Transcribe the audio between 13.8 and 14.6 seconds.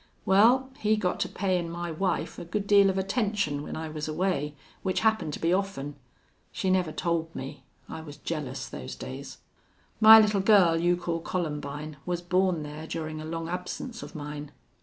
of mine.